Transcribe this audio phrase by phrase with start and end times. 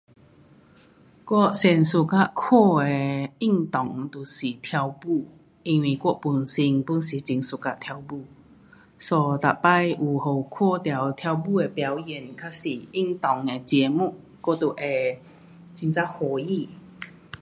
[1.27, 5.27] 我最 suka 看的运动就是跳舞，
[5.61, 8.25] 因为我本身 pun 是很 suka 跳舞。
[8.97, 9.33] so,
[9.63, 15.21] 每次有看到跳舞的表演还是运动的节目我就会
[15.79, 16.67] 很的欢喜。